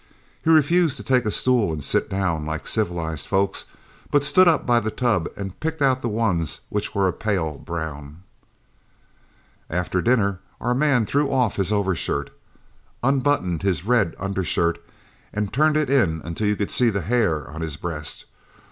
[0.43, 3.65] He refused to take a stool and sit down like civilized folks,
[4.09, 7.59] but stood up by the tub and picked out the ones which were a pale
[7.59, 8.23] brown.
[9.69, 12.31] "After dinner our man threw off his overshirt,
[13.03, 14.79] unbuttoned his red undershirt
[15.33, 18.25] and turned it in until you could see the hair on his breast.